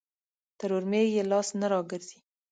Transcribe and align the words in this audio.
تر 0.59 0.69
اورمېږ 0.75 1.07
يې 1.15 1.23
لاس 1.31 1.47
نه 1.59 1.67
راګرځي. 1.71 2.19